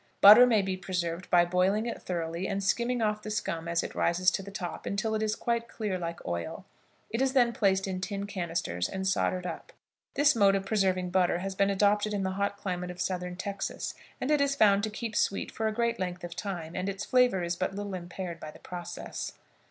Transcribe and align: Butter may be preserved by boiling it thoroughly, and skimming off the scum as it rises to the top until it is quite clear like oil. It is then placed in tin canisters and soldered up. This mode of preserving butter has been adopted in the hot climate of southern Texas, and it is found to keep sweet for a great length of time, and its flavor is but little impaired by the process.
Butter 0.19 0.47
may 0.47 0.63
be 0.63 0.75
preserved 0.77 1.29
by 1.29 1.45
boiling 1.45 1.85
it 1.85 2.01
thoroughly, 2.01 2.47
and 2.47 2.63
skimming 2.63 3.03
off 3.03 3.21
the 3.21 3.29
scum 3.29 3.67
as 3.67 3.83
it 3.83 3.93
rises 3.93 4.31
to 4.31 4.41
the 4.41 4.49
top 4.49 4.87
until 4.87 5.13
it 5.13 5.21
is 5.21 5.35
quite 5.35 5.67
clear 5.67 5.99
like 5.99 6.25
oil. 6.25 6.65
It 7.11 7.21
is 7.21 7.33
then 7.33 7.53
placed 7.53 7.85
in 7.87 8.01
tin 8.01 8.25
canisters 8.25 8.89
and 8.89 9.07
soldered 9.07 9.45
up. 9.45 9.71
This 10.15 10.35
mode 10.35 10.55
of 10.55 10.65
preserving 10.65 11.11
butter 11.11 11.37
has 11.37 11.53
been 11.53 11.69
adopted 11.69 12.15
in 12.15 12.23
the 12.23 12.31
hot 12.31 12.57
climate 12.57 12.89
of 12.89 12.99
southern 12.99 13.35
Texas, 13.35 13.93
and 14.19 14.31
it 14.31 14.41
is 14.41 14.55
found 14.55 14.81
to 14.85 14.89
keep 14.89 15.15
sweet 15.15 15.51
for 15.51 15.67
a 15.67 15.71
great 15.71 15.99
length 15.99 16.23
of 16.23 16.35
time, 16.35 16.75
and 16.75 16.89
its 16.89 17.05
flavor 17.05 17.43
is 17.43 17.55
but 17.55 17.75
little 17.75 17.93
impaired 17.93 18.39
by 18.39 18.49
the 18.49 18.57
process. 18.57 19.33